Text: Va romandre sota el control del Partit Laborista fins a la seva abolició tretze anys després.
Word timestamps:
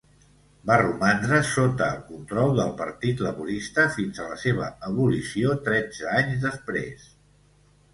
Va 0.69 0.77
romandre 0.81 1.41
sota 1.49 1.91
el 1.97 2.01
control 2.07 2.55
del 2.61 2.73
Partit 2.81 3.23
Laborista 3.29 3.87
fins 4.01 4.25
a 4.25 4.29
la 4.33 4.41
seva 4.49 4.75
abolició 4.93 5.57
tretze 5.71 6.13
anys 6.21 6.47
després. 6.51 7.11